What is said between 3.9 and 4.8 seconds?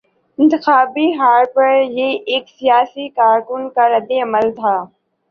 رد عمل تھا۔